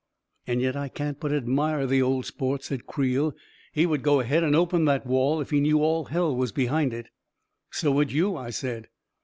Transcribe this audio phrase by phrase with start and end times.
[0.47, 3.35] "And yet I can't but admire the old sport," said Creel."
[3.71, 6.91] He would go ahead and open that wall, if he knew all hell was behind
[6.91, 7.09] it!" 11
[7.69, 8.87] So would you!" I said.